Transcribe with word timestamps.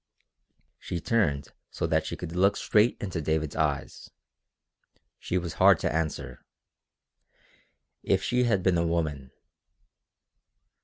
She 0.79 0.99
turned 0.99 1.49
so 1.69 1.85
that 1.85 2.07
she 2.07 2.15
could 2.15 2.35
look 2.35 2.57
straight 2.57 2.97
into 2.99 3.21
David's 3.21 3.55
eyes. 3.55 4.09
She 5.19 5.37
was 5.37 5.53
hard 5.61 5.77
to 5.81 5.93
answer. 5.93 6.43
If 8.01 8.23
she 8.23 8.45
had 8.45 8.63
been 8.63 8.79
a 8.79 8.87
woman.... 8.87 9.29